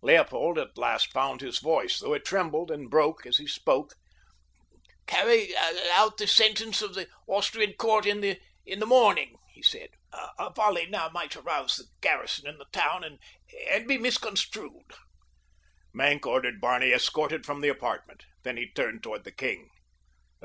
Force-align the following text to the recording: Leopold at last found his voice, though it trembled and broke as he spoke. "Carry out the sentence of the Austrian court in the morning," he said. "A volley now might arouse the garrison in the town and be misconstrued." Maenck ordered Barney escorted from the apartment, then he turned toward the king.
Leopold 0.00 0.60
at 0.60 0.78
last 0.78 1.10
found 1.12 1.40
his 1.40 1.58
voice, 1.58 1.98
though 1.98 2.14
it 2.14 2.24
trembled 2.24 2.70
and 2.70 2.88
broke 2.88 3.26
as 3.26 3.38
he 3.38 3.48
spoke. 3.48 3.96
"Carry 5.08 5.50
out 5.92 6.18
the 6.18 6.28
sentence 6.28 6.80
of 6.82 6.94
the 6.94 7.08
Austrian 7.26 7.72
court 7.72 8.06
in 8.06 8.20
the 8.20 8.40
morning," 8.86 9.34
he 9.52 9.60
said. 9.60 9.90
"A 10.38 10.50
volley 10.54 10.86
now 10.86 11.08
might 11.08 11.34
arouse 11.34 11.78
the 11.78 11.86
garrison 12.00 12.46
in 12.46 12.58
the 12.58 12.66
town 12.70 13.02
and 13.02 13.88
be 13.88 13.98
misconstrued." 13.98 14.94
Maenck 15.92 16.26
ordered 16.28 16.60
Barney 16.60 16.92
escorted 16.92 17.44
from 17.44 17.60
the 17.60 17.68
apartment, 17.68 18.22
then 18.44 18.56
he 18.56 18.70
turned 18.70 19.02
toward 19.02 19.24
the 19.24 19.32
king. 19.32 19.68